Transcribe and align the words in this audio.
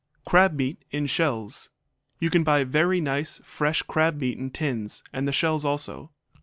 Crab 0.25 0.53
Meat 0.55 0.83
in 0.89 1.05
Shells 1.05 1.69
You 2.17 2.31
can 2.31 2.43
buy 2.43 2.63
very 2.63 2.99
nice, 2.99 3.39
fresh 3.45 3.83
crab 3.83 4.19
meat 4.19 4.39
in 4.39 4.49
tins, 4.49 5.03
and 5.13 5.27
the 5.27 5.31
shells 5.31 5.63
also. 5.63 6.09